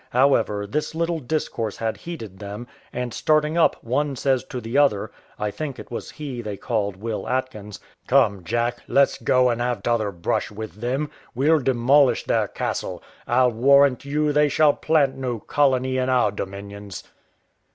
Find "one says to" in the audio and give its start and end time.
3.83-4.59